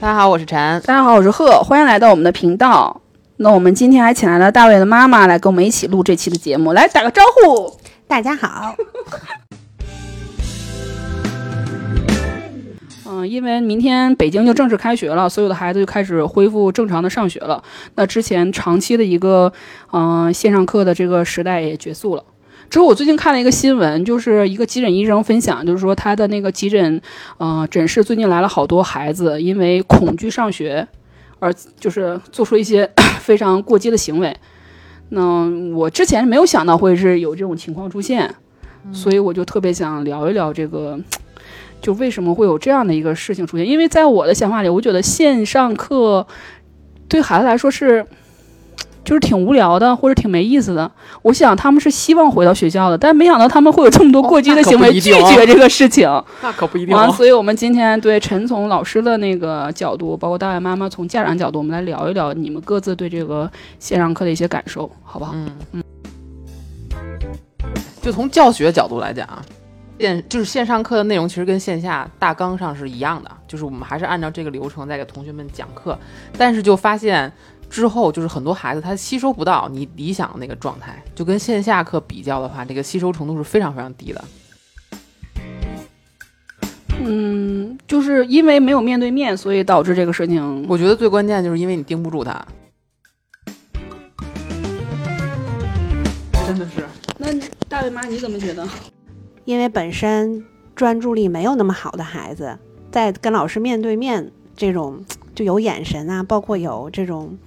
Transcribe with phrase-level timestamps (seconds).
[0.00, 0.56] 大家好，我是陈。
[0.82, 3.00] 大家好，我是贺，欢迎来到我们的频道。
[3.38, 7.76] 那我们今天还请来了大卫的妈妈来跟我们一起录这期的节目，来打个招呼。
[8.06, 8.76] 大家好。
[13.10, 17.60] 嗯，因为明天北京就正式开学了，所有的孩子就开始恢复正常的上学了。
[17.96, 19.52] 那之前长期的一个
[19.90, 22.22] 嗯线上课的这个时代也结束了。
[22.70, 27.00] 之后我最近看了一个新闻，就是一个急诊医生分享，就是说他的那个急诊
[27.38, 30.86] 呃诊室最近来了好多孩子，因为恐惧上学
[31.38, 32.90] 而就是做出一些
[33.20, 34.36] 非常过激的行为。
[35.10, 38.34] 那我之前没有想到会是有这种情况出现，
[38.92, 40.98] 所以我就特别想聊一聊这个。
[41.80, 43.64] 就为什么会有这样的一个事情出现？
[43.64, 46.26] 因为在我的想法里，我觉得线上课
[47.08, 48.04] 对孩子来说是，
[49.08, 50.90] 就是挺无聊的，或者挺没意思的。
[51.22, 56.06] 我想他们是希望回到学校的，但没想到他们会有这么多过激的行为，拒绝这个事情。
[56.42, 56.94] 那可不一定。
[56.94, 65.32] 啊，所以我们今天对陈从老师的那个角度，包括大卫妈妈从家长角度，我们来聊一聊你们各自对这个线上课的一些感受，好不好？
[65.34, 65.82] 嗯嗯。
[68.02, 69.42] 就从教学角度来讲啊。
[69.98, 75.98] 线就是线上课的内容，其实跟线下大纲上是一样的，就是我们还是按照这个流程在给同学们讲课，
[76.36, 77.32] 但是就发现
[77.68, 84.24] 之后，就是很多孩子他吸收不到你理想的那个状态，就跟线下课比较的话，这个吸收程度是非常非常低的。
[87.00, 90.66] 嗯，就是因为没有面对面，所以导致这个事情。
[90.68, 92.44] 我觉得最关键就是因为你盯不住他，
[96.46, 96.84] 真的是。
[97.18, 97.28] 那
[97.68, 98.66] 大卫妈你怎么觉得？
[99.44, 102.58] 因为本身专注力没有那么好的孩子，
[102.90, 107.38] 在跟老师面对面这种就有眼神啊，包括有这种，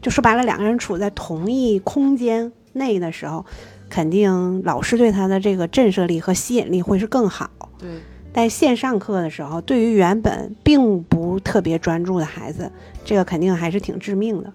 [0.00, 3.44] 就说白了，两个人处在同一空间内的时候，
[3.88, 7.50] 肯定老师对他的这个震慑力和吸引力会是更好。
[7.78, 7.88] 对，
[8.32, 12.70] 在线上课的时候，对于原本并不特别专注的孩子，
[13.04, 14.52] 这个肯定还是挺致命的。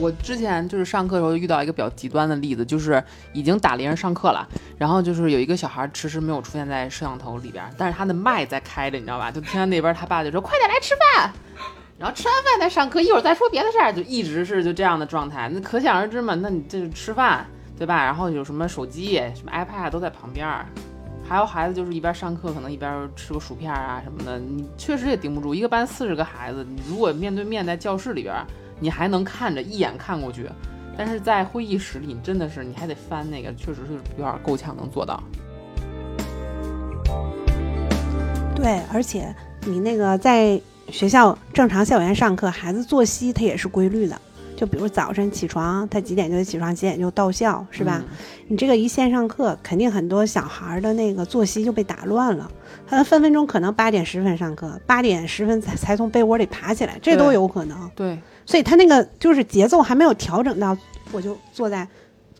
[0.00, 3.00] 我之前就是上课的时候遇到一个比较极端的例子，就是
[3.32, 4.44] 已经打铃上课了，
[4.76, 9.30] 然后就是有一个小孩迟迟没有出现在摄像头里边，但是他的麦在开着，你知道吧？
[9.30, 11.32] 就听到那边他爸就说：“快点来吃饭，
[12.02, 15.48] 然后吃完饭再上课，一会儿再说别的事儿。”就一直是就这样的状态。
[15.48, 17.46] 那可想而知嘛，那你这吃饭
[17.78, 18.04] 对吧？
[18.04, 20.66] 然后有什么手机、什么 iPad 都在旁边儿，
[21.22, 25.54] 还有孩子就是一边上课可能一边吃个薯片啊什么的，你确实也顶不住。
[25.54, 28.34] 一个班四十个孩子，你如果面对面在教室里边。
[28.80, 30.50] 你还能看着一眼看过去，
[30.98, 35.22] 但是在会议室里，你真的是你还得翻那个，确实是有点够呛能做到。
[38.56, 40.60] 对，而且你那个在
[40.92, 44.20] 学校正常校园上课，孩子作息他也是规律的。
[44.54, 48.04] 就比如早晨起床，他几点就得起床，几点就到校，是吧？
[48.46, 52.48] 你这个一线上课，肯定很多小孩的那个作息就被打乱了。
[52.86, 57.90] 他分分钟可能八点十分上课，八点十分才才从被窝里爬起来，这都有可能。
[57.96, 58.16] 对。
[58.44, 60.76] 所以他那个就是节奏还没有调整到，
[61.10, 61.88] 我就坐在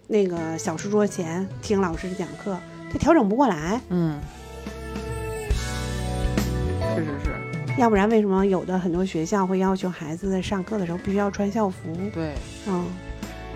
[0.07, 2.57] 那个小书桌前听老师讲课，
[2.93, 3.81] 他调整不过来。
[3.89, 4.21] 嗯，
[7.79, 11.77] 要不然为什么有的很多学校会要求孩子在上课的时候必须要穿校服？
[12.15, 12.33] 对，
[12.69, 12.87] 嗯，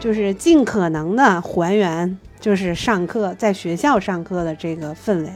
[0.00, 5.31] 就是尽可能的还原，就是上课在学校上课的这个氛围。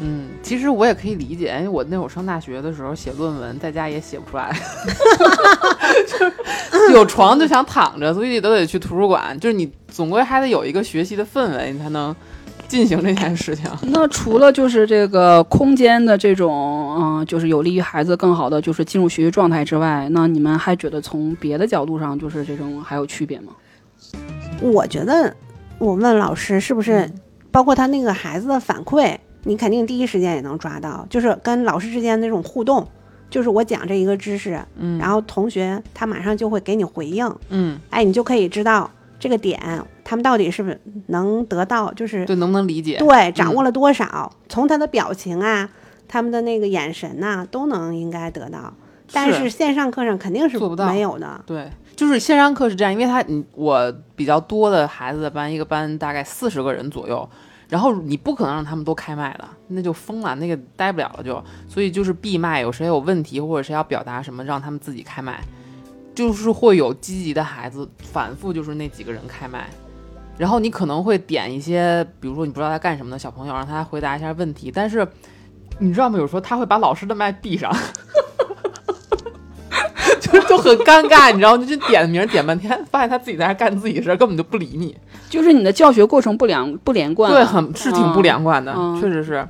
[0.00, 4.50] 嗯，其实我也可以理解，因为我那会儿上大学的时候写论文，在家也写不出来，
[6.08, 6.32] 就是
[6.92, 9.38] 有床就想躺着，所以都得去图书馆。
[9.38, 12.14] 就是你总归还得有一个学习的氛围，你才能
[12.70, 13.68] 进行这件事情。
[13.88, 23.52] 那除了就是这个空间的这种，嗯，就是有利于孩子更好的就是进入学习状态之外，那你们还觉得从别的角度上就是这种还有区别吗？
[24.62, 25.34] 我觉得，
[25.78, 27.10] 我问老师是不是
[27.50, 29.16] 包括他那个孩子的反馈。
[29.42, 32.86] 你肯定第一时间也能抓到，就是跟老师之间那种互动，
[33.30, 39.60] 就是我讲这一个知识，嗯，然后同学他马上就会给你回应，嗯，哎，你就可以知道这个点
[40.02, 45.68] 他们到底是不是能得到，就是对能不能理解，对，掌握了多少，从他的表情啊，
[46.08, 48.72] 他们的那个眼神呐，都能应该得到，
[49.12, 57.28] 但是线上课上肯定是做不到没有的，对，就是线上课是这样，因为他你我比较多的孩子的班，一个班大概四十个人左右。
[57.68, 61.40] 然后你不可能让他们都开麦的，那就疯了，那个待不了了就。
[61.68, 65.40] 所以就是闭麦，有谁有问题或者谁要表达什么，让他们自己开麦。
[66.20, 69.70] 就是会有积极的孩子反复就是那几个人开麦，
[70.36, 74.70] 然后你可能会点一些，比如说你不知道他干什么的小朋友，让他回答一下问题。
[74.70, 75.08] 但是
[75.78, 76.18] 你知道吗？
[76.18, 77.74] 有时候他会把老师的麦闭上。
[80.20, 81.64] 就就很尴尬，你知道吗？
[81.64, 84.94] 就点名点半天，发现他自己在那干自己事儿，根本就不理你。
[85.30, 89.48] 就是你的教学过程不良不连贯，对，很是挺不连贯的，确实是。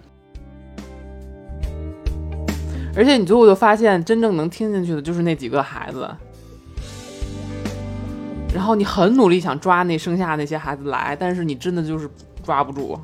[2.95, 6.09] 而且你最后就发现，真正能听进去的就是那几个孩子。
[8.55, 12.09] 然后你很努力想抓那剩下那些孩子来，但是你真的就是
[12.45, 12.99] 抓不住，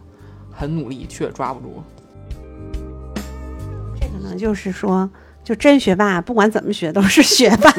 [0.53, 1.83] 很努力却抓不住。
[4.01, 5.09] 这可能就是说，
[5.45, 7.71] 就真学霸，不管怎么学都是学霸，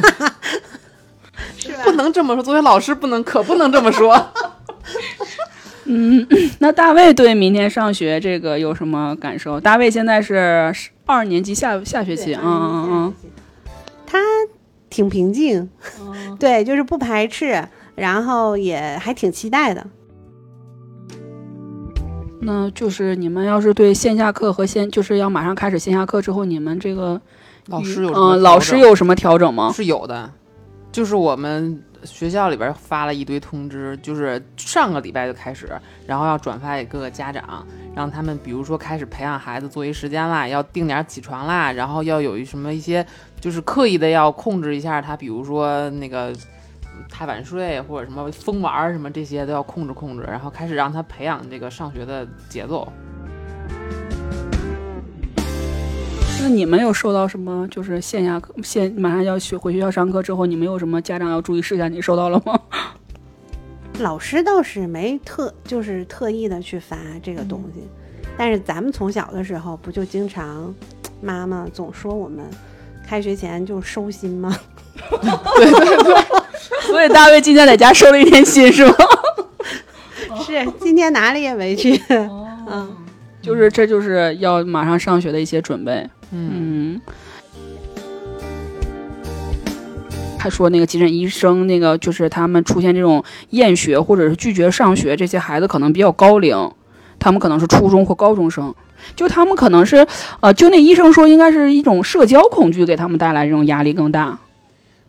[1.58, 1.84] 是吧？
[1.84, 4.16] 不能这么说，作为老师不能，可不能这么说。
[5.90, 6.28] 嗯，
[6.60, 9.60] 那大卫对明天上学这个有什么感受？
[9.60, 10.74] 大卫现在是
[11.06, 13.37] 二年级下下学期，嗯嗯嗯，他
[14.98, 15.70] 挺平静，
[16.02, 17.64] 嗯， 对，就是不排斥，
[17.94, 19.86] 然后也还挺期待的。
[22.42, 27.22] 那就是你们要是对线下课和线就是要马上开始线下课之后，你们这个
[27.68, 29.72] 老师有嗯，老师有什么调整吗？
[29.72, 30.32] 是有的，
[30.92, 35.70] 就是我们学校里边发了一堆通知，就是上个礼拜就开始，
[36.08, 43.06] 然后要转发给各个家长，让他们比如说开始培养孩子作息时间啦，要定点起床啦，然后要有一什么一些
[43.40, 46.34] 就是刻意的要控制一下他，比如说那个。
[47.12, 52.92] 太晚睡或者什么疯玩什么这些都要控制控制，然后开始让他培养这个上学的节奏。
[56.48, 61.92] 那你们有受到什么就是线下课线马上要去回学校上课之后，你们有什么家长要注意事项？
[61.92, 62.58] 你收到了吗？
[64.00, 67.82] 老师倒是没特就是特意的去发这个东西，
[68.38, 70.74] 但是咱们从小的时候不就经常，
[71.20, 72.46] 妈妈总说我们
[73.06, 74.58] 开学前就收心吗？
[75.58, 76.16] 对对对
[76.84, 78.96] 所以大卫今天在家收了一天心是吗？
[80.46, 82.02] 是，今天哪里也没去。
[82.10, 82.90] 嗯，
[83.42, 86.10] 就是这就是要马上上学的一些准备。
[86.32, 87.02] 嗯，嗯，
[90.38, 96.72] 还说那个急诊医生，那个就是他们出现这种厌学或者是拒绝上学，这些孩子可能比较高龄，
[97.18, 98.74] 他们可能是初中或高中生，
[99.16, 100.06] 就他们可能是，
[100.42, 104.38] 呃，就那医生说应该是一种社交恐惧给他们带来这种压力更大。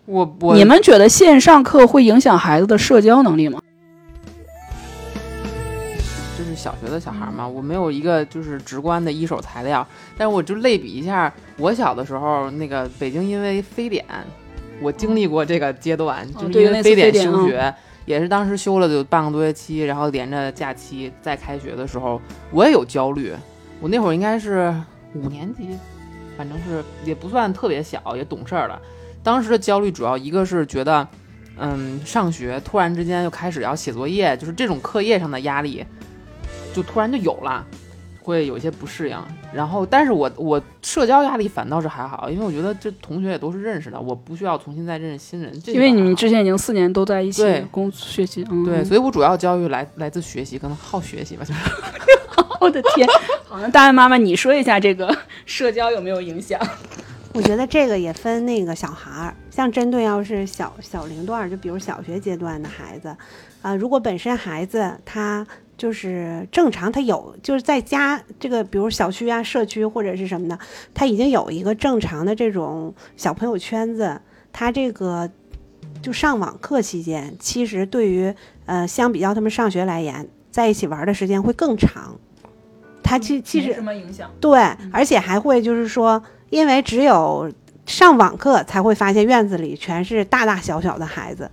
[0.07, 3.61] 我我你们觉得线上课会影响孩子的社交能力吗？
[6.49, 9.87] 这是小学的小孩嘛，我没有一个就是直观的一手材料，
[10.17, 14.03] 但是我就类比一下，我小的时候那个北京因为非典，
[14.81, 17.75] 我经历过这个阶段，就是因为非典休学，
[18.07, 22.19] 也是当时休了有半个多月期，然后连着假期再开学的时候，
[22.51, 23.35] 我也有焦虑，
[23.79, 24.75] 我那会儿应该是
[25.13, 25.69] 五年级，
[26.35, 28.81] 反正是也不算特别小，也懂事儿了。
[29.23, 31.07] 当时的焦虑主要一个是觉得，
[31.59, 35.85] 嗯，上学突然之间又开始要写作业，就是这种课业上的压力，
[36.75, 37.65] 就突然就有了，
[38.21, 39.17] 会有一些不适应。
[39.53, 45.59] 然后，但是我我社交压力反倒是还好，因为我觉得这同学也都是认识的，我不需要重新再认识新人。
[45.63, 51.61] 这因为你们之前已经四年都在一起对工学习，嗯，对，所以我主要教育来来自学习，可能好学习吧，就是。
[52.61, 53.09] 我的天，
[53.47, 55.17] 好，那大卫妈妈，你说一下这个
[55.47, 56.61] 社交有没有影响？
[57.33, 63.17] 我觉得这个也分那个小孩儿，像针对要是小小龄段儿，就比如小学阶段的孩子，
[63.63, 65.47] 啊、如果本身孩子他
[65.79, 70.59] 就是正常，他有就是在家这个，比如小区啊、社区或者是什么的，
[70.93, 74.21] 他已经有一个正常的这种小朋友圈子，
[74.53, 75.31] 他这个
[76.03, 78.35] 就上网课期间，其实对于
[78.67, 82.19] 呃相比较他们上学来言，在一起玩儿的时间会更长。
[83.01, 84.31] 他其其实什么影响？
[84.41, 84.61] 对，
[84.93, 87.51] 而且还会就是说，因为只有
[87.87, 91.51] 上网课才会发现院子里全是大大小小的孩子。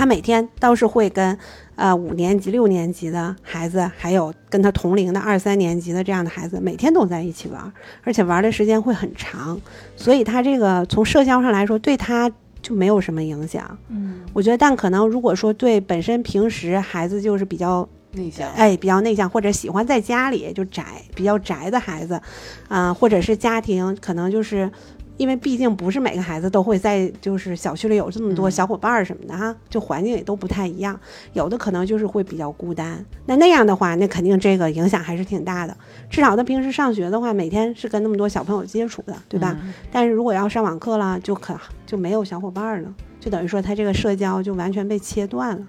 [0.00, 1.36] 他每天倒是会跟
[1.76, 7.70] 呃五年级、六年级的孩子，还有跟他同龄的二三年级的这样的孩子，每天都在一起玩儿，
[8.02, 9.60] 而且玩的时间会很长，
[9.96, 13.76] 所以他这个从社交上来说，对他就没有什么影响。
[13.90, 20.82] 嗯，我觉得，但可能如果说对本身平时孩子就是比较内向，哎，比较内向或者喜欢在家里就宅，
[21.14, 22.18] 比较宅的孩子，
[22.68, 24.70] 啊、或者是家庭可能就是
[25.20, 30.98] 因为毕竟不是每个孩子都会在就是小区里有这么多嗯小伙伴儿什么的哈，就环境也都不太一样，
[31.34, 33.04] 有的可能就是会比较孤单。
[33.26, 35.76] 那那样的话，那肯定这个影响还是挺大的。
[36.08, 39.54] 至少他平时上学的话，每天是跟那么多小朋友接触的，对吧？
[39.62, 42.88] 嗯但是如果要上网课了，就可就没有小伙伴儿了，
[43.20, 45.66] 就等于说他这个社交就完全被切断了。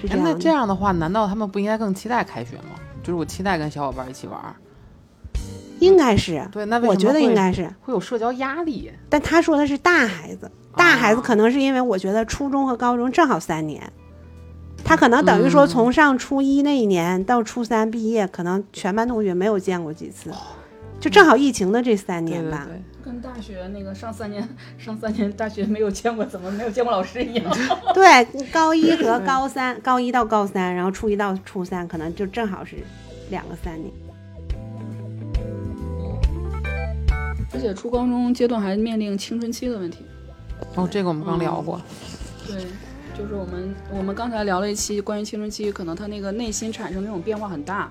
[0.00, 0.32] 是这哎那。
[0.32, 2.80] 这样的话，难道他们不应该更期待开学吗？
[3.02, 4.56] 就是我期待跟小伙伴一起玩儿。
[5.80, 7.68] 应该是，对，那我觉得应该是。
[7.82, 8.90] 会有社交压力。
[9.08, 13.82] 但他说的是大孩子，大孩子啊可能是因为我觉得初中和高中正好三年，
[14.84, 20.30] 他可能等于说嗯从上初一那一年到初三毕业，可能全班同学没有见过几次，
[20.98, 22.66] 就正好疫情的这三对对年吧。
[22.66, 27.56] 对，跟大学那个上三年上三年大学没有见过，怎么没有见过老师一样？
[27.92, 32.76] 对，高一和高三，高一到高三，然后初一到初三，可能就正好是
[33.30, 33.92] 两个三年。
[37.56, 40.04] 而且初高中阶段还面临青春期的问题。
[40.74, 41.80] 哦，这个我们刚聊过。
[42.46, 42.64] 对，
[43.16, 47.90] 就是我们我们刚才聊了一期关于青春期，可能他那个内心产生那种变化很大，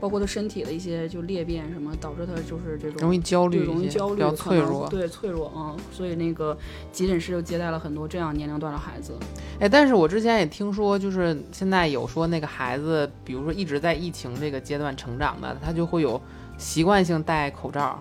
[0.00, 4.88] 包括他身体的一些就裂变什么，导致他就是这种容易焦虑容易焦虑，比较脆弱。
[4.88, 6.56] 对脆弱啊、嗯，所以那个
[6.90, 9.12] 急诊室就接待了很多这样年龄段的孩子。
[9.60, 16.20] 哎，但是我之前也听说，就是现在有说那个孩子，比如说一直在疫情这个阶段成长的，他就会有
[16.58, 17.98] 习惯性戴口罩，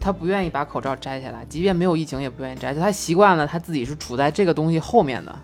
[0.00, 5.38] 他不愿意把口罩摘下来，即便没有疫情也不愿意摘，就他习惯了他自己是处在这个东西后面的。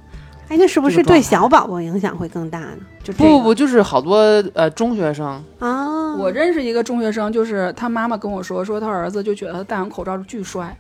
[0.49, 2.79] 哎，那是不是对小宝宝影响会更大呢？
[3.05, 4.17] 就这个不不不，就是好多
[4.55, 10.77] 呃中学生，啊，我认识一个中学生，就是他妈妈跟我说，说他儿子就觉得他戴上口罩巨帅。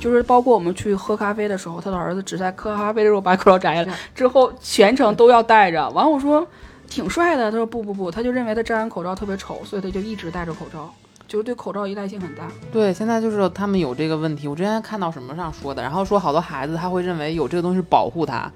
[0.00, 5.88] 就是包括我们去喝咖啡的时候，他的儿子只在喝咖啡的时候把口罩摘了，之后全程都要戴着。
[5.90, 6.46] 完我说
[6.88, 10.92] 挺帅的，他说不不不，他就认为他摘完口罩特别丑，所以他就一直戴着口罩，
[11.26, 12.48] 就是对口罩依赖性很大。
[12.72, 14.46] 对，现在就是他们有这个问题。
[14.46, 18.50] 我之前看到什么上说的，然后说好多孩子他会认为有这个东西保护他，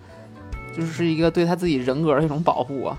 [0.74, 2.98] 就是是一个对他自己人格的一种保护啊。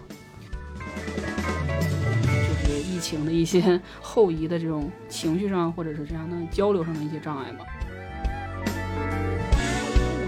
[1.07, 7.65] 就是疫情的一些 后遗的这种情绪上，或者是这样的交流上的一些障碍吧。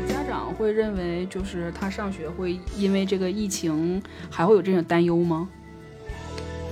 [0.07, 5.49] 家长会认为，就是他上学会因为这个疫情还会有这种担忧吗？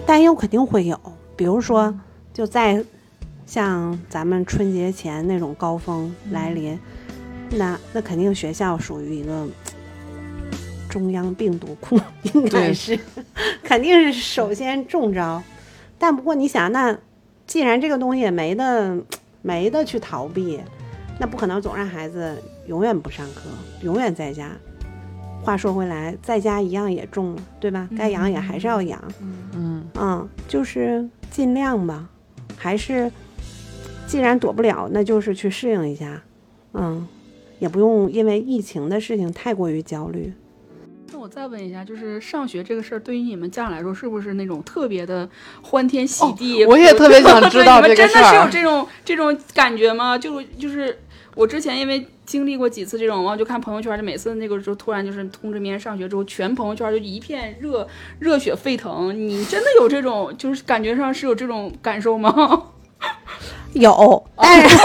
[0.06, 1.00] 担忧肯定会有，
[1.36, 1.94] 比如说
[2.34, 2.84] 就在
[3.46, 6.80] 像咱们春节前那种高峰来临，
[7.52, 9.48] 那那肯定学校属于一个
[10.90, 12.00] 中央病毒库，
[12.34, 12.98] 应该对是
[13.64, 15.42] 肯定是首先中招。
[15.98, 16.98] 但不过你想，那
[17.46, 18.98] 既然这个东西也没得
[19.42, 20.60] 没得去逃避，
[21.20, 23.42] 那不可能总让孩子永远不上课，
[23.82, 24.50] 永远在家。
[25.44, 27.90] 话说回来，在家一样也中了，对吧？
[27.98, 29.04] 该养也还是要养。
[29.56, 32.08] 嗯，嗯，就是尽量吧，
[32.62, 33.12] 还是
[34.06, 36.22] 既然躲不了，那就是去适应一下，
[36.74, 37.08] 嗯，
[37.58, 40.32] 也不用因为疫情的事情太过于焦虑。
[41.12, 45.28] 那我再问一下，就是上学这个事儿，对于你们家长来说，是不是那种特别的
[45.64, 46.64] 欢天喜地？
[46.64, 48.48] 哦我也特别想知道这个事你们真的是有。
[48.52, 50.16] 这种这种感觉吗？
[50.16, 51.00] 就就是
[51.34, 57.86] 我之前因为经历过几次这种，我就看朋友圈，就每次那个时候突然就是通知明天上学之后，全朋友圈就一片热
[58.20, 59.14] 热血沸腾。
[59.14, 62.68] 你真的有这种，就是感觉上是有这种感受吗？
[63.74, 64.78] 有，但 是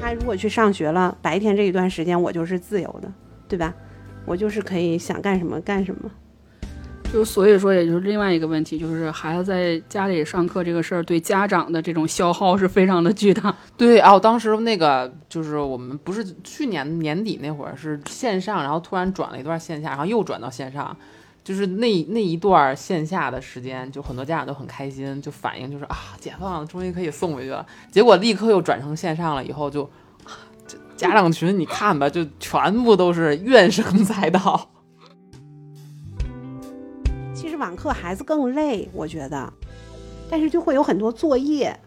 [0.00, 3.12] 他如果去上学了，白天这一段时间我就是自由的，
[3.48, 3.74] 对吧？
[4.24, 6.08] 我就是可以想干什么干什么。
[7.12, 13.52] 就所以说，也就是另外一个问题，就是孩子在家里上课这个事儿，对家长的这种消耗是非常的巨大。
[13.76, 20.96] 对啊，我当时那个就是我们不是去年年底那会儿是线上，然后突然转了一段线下，然后又转到线上，
[21.42, 27.66] 就是那那一段线下的时间，就很多家长都很开心，就反映就是啊，解放了，终于可以送回去了。
[27.90, 29.82] 结果立刻又转成线上了，以后就
[30.22, 34.70] 啊这家长群你看吧，就全部都是怨声 载道。
[37.60, 39.52] 网课孩子更累，我觉得，
[40.28, 41.78] 但是就会有很多作业，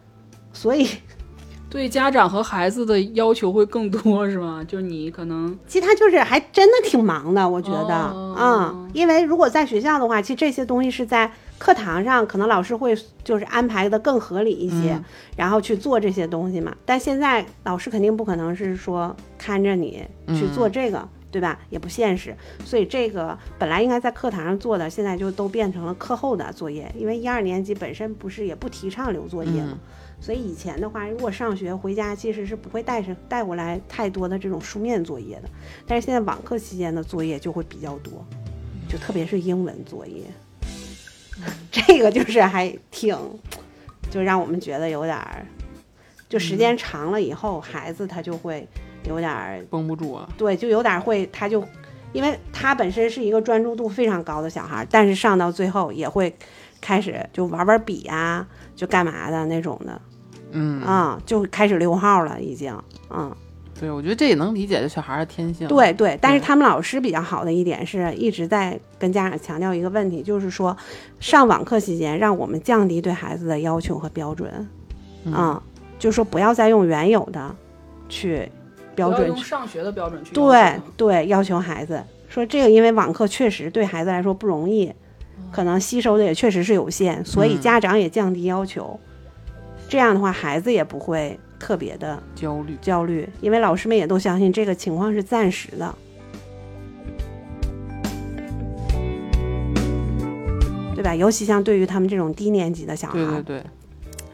[0.54, 0.88] 所以
[1.70, 4.64] 对家长和孩子的要求会更多，是吗？
[4.66, 15.04] 就是你可能其实他就是还真的挺忙的，我觉得，哦嗯，因为如果在学校的话，其实这些东西是在课堂上，可能老师会就是安排的更合理一些，嗯
[15.36, 16.76] 然后去做这些东西嘛。
[16.86, 21.10] 但现在老师肯定不可能是说看着你去做这个。
[21.34, 21.60] 对吧？
[21.72, 26.94] 也不现实，所以这个本来应该在课堂上做的，现在就都变成了课后的作业。
[26.96, 29.80] 因为一二年级本身不是也不提倡留作业嘛，嗯
[30.22, 35.50] 所以以前的话，如果上学回家，其实是不会带上带过来太多的这种书面作业的。
[35.88, 38.24] 但是现在网课期间的作业就会比较多，
[38.88, 40.22] 就特别是英文作业，
[41.72, 43.18] 这个就是还挺，
[44.12, 45.46] 就让我们觉得有点儿，
[46.30, 48.66] 就时间长了以后，孩子他就会
[49.06, 51.64] 有点儿，绷不住啊，对，就有点儿会，他就。
[52.12, 56.32] 因为他本身是一个专注度非常高的小孩儿，但是上到最后也会
[56.80, 58.46] 开始就玩玩笔呀、
[58.76, 60.00] 就干嘛的那种的，
[60.52, 62.72] 嗯啊、就开始溜号了，已经，
[63.10, 63.36] 嗯，
[63.80, 65.68] 对，我觉得这也能理解这小孩儿的天性。
[65.68, 66.16] 对对。
[66.22, 70.78] 但是他们老师比较好的一点是，一直在跟家长强调一个问题，就是说，
[71.20, 74.70] 上网课期间，让我们降低对孩子的要求和标准，
[75.26, 75.64] 嗯啊、
[75.98, 77.56] 就说不要再用原有的
[78.08, 78.48] 去
[78.96, 82.04] 标准用上学的标准去对对要求孩子。
[82.30, 84.92] 说这个，因为网课确实对孩子来说不容易，
[85.52, 89.00] 可能吸收的也确实是有限，所以家长也降低要求。
[89.88, 92.76] 这样的话，孩子也不会特别的焦虑。
[92.82, 95.96] 焦虑，因为老师们也都相信这个情况是暂时的，
[100.96, 101.14] 对吧？
[101.14, 103.64] 尤其像对于他们这种低年级的小孩，对对对，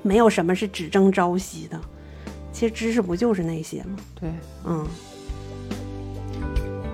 [0.02, 1.78] 没有什么是只争朝夕的。
[2.60, 3.96] 其实知识不就是那些吗？
[4.20, 4.30] 对，
[4.66, 4.86] 嗯，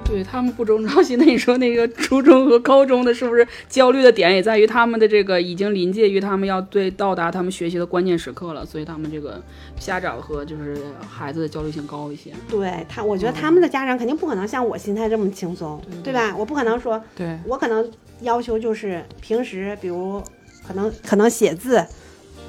[0.06, 9.42] 对他们不争朝夕， 那你说那个初中和高中的，是不是焦虑的点也在于他们的这个已经临界于他们要对到达他们学习的关键时刻了，所以他们这个
[9.80, 10.78] 家长和就是
[11.10, 12.32] 孩子的焦虑性高一些。
[12.48, 16.36] 对他，我觉得他们的家长肯定不可能像我心态这么轻松，对吧？
[16.38, 17.92] 我不可能说，对，我可能
[18.22, 20.22] 要求就是平时，比如
[20.68, 21.84] 可能可能写字，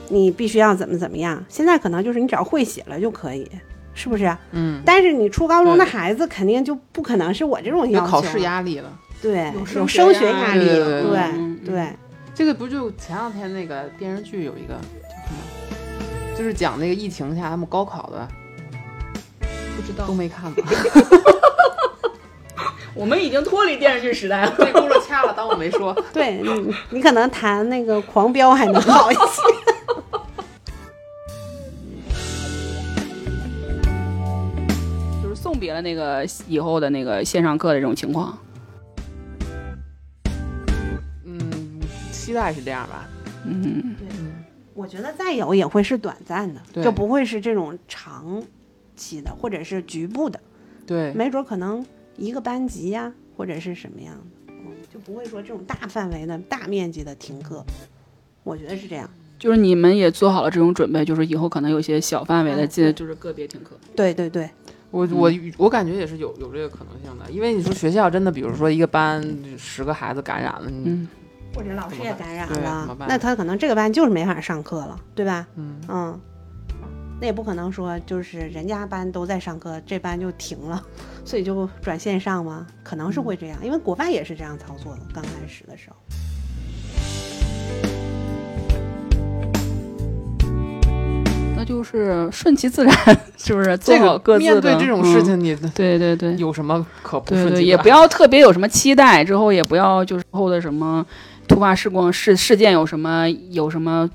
[0.09, 1.43] 你必须要怎么怎么样。
[1.49, 3.49] 现在可能就是你只要会写了就可以，
[3.95, 4.37] 是不是？
[4.53, 8.93] 嗯，但是你初高中的孩子肯定就不可能是我这种要求，有考试，压力了。
[9.23, 11.89] 对，有有升学压压力，力对对
[12.35, 14.81] 这个不就前两天那个电视剧有一个叫
[15.25, 18.29] 什么，就是讲那个疫情下他们高考的，
[19.41, 20.63] 不知道都，没看吧？
[22.95, 24.55] 我们已经脱离电视剧时代了。
[24.57, 25.95] 这轱辘掐了，当我没说。
[26.13, 29.21] 对，你你可能谈那个狂飙还能好一些。
[35.76, 38.37] 了那个以后的那个线上课的这种情况。
[41.25, 41.80] 嗯，
[42.11, 43.06] 期待是这样吧。
[43.45, 44.09] 嗯，对
[44.75, 48.42] 我觉得再有也会是短暂的，就不会是这种长
[48.97, 50.40] 期的，或者是局部的，
[50.87, 51.85] 对，没准可能
[52.16, 57.64] 一个班级呀，或者是什么样的，嗯，就不会说这种大范围的大面积的停课。
[58.42, 59.09] 我觉得是这样。
[59.38, 63.78] 就是你们也做好了这种准备，就是以后可能有些小范围的，嗯对就是个别停课。
[63.95, 64.49] 对对对，
[64.90, 69.23] 我我我感觉也是有有这个可能性的，因为你说学校真的，比如说一个班
[69.59, 71.09] 十个孩子感染了，你嗯，
[71.55, 73.09] 或者老师也感染了，办？
[73.09, 75.47] 那他可能这个班就是没法上课了，对吧？
[75.57, 75.81] 嗯。
[75.88, 76.21] 嗯，
[77.21, 80.83] 那也不可能说就是人家班都在上课，这班就停了，
[81.25, 82.66] 所以就转线上吗？
[82.83, 85.97] 可能是会这样，因为国外也是这样操作的，刚开始的时候。
[91.76, 92.95] 就是顺其自然，
[93.36, 93.76] 是不是？
[93.76, 94.52] 做这个好各自的。
[94.52, 101.04] 面对这种事嗯情，你对对对，有什么可不对对，顺其也不要特别有什么期待，之后也不要就是后的什么
[101.47, 104.08] 突发事故事事件有什么有什么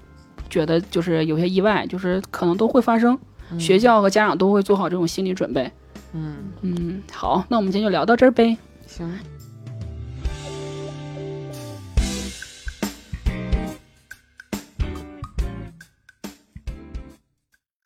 [0.50, 3.18] 觉得就是有些意外，就是可能都会发生，
[3.60, 5.72] 学校和家长都会做好这种心理准备。
[6.14, 8.58] 嗯嗯，好，那我们今天就聊到这儿呗。
[8.88, 9.08] 行。